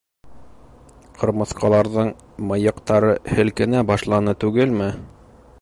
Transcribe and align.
Ҡырмыҫҡаларҙың 1.19 2.09
мыйыҡтары 2.53 3.13
һелкенә 3.37 3.87
башланы 3.93 4.37
түгелме? 4.47 4.93